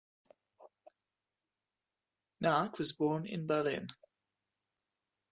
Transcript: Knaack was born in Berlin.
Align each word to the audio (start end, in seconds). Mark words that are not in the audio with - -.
Knaack 2.39 2.79
was 2.79 2.91
born 2.91 3.27
in 3.27 3.45
Berlin. 3.45 3.89